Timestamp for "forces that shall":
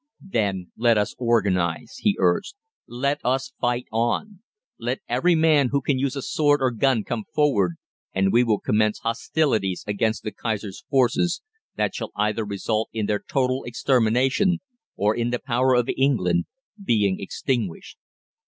10.89-12.09